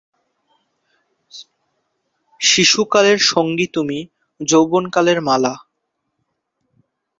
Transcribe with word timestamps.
শিশু 2.41 2.81
কালের 2.85 3.19
সঙ্গী 3.31 3.67
তুমি 3.73 3.99
যৌবন 4.39 4.83
কালের 4.89 5.19
মালা। 5.21 5.53